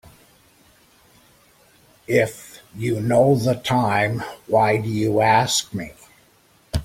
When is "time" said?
3.53-4.21